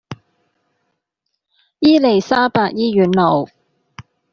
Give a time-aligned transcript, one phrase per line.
[1.77, 3.49] 伊利沙伯醫院路